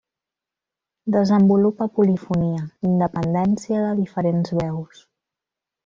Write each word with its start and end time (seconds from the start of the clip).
Desenvolupa 1.15 1.89
polifonia, 1.99 2.65
independència 2.95 3.87
de 3.87 3.95
diferents 4.05 4.59
veus. 4.65 5.09